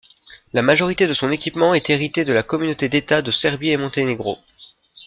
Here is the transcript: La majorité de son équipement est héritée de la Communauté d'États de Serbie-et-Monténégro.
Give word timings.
La 0.53 0.63
majorité 0.63 1.05
de 1.05 1.13
son 1.13 1.29
équipement 1.31 1.75
est 1.75 1.91
héritée 1.91 2.25
de 2.25 2.33
la 2.33 2.41
Communauté 2.41 2.89
d'États 2.89 3.21
de 3.21 3.29
Serbie-et-Monténégro. 3.29 4.39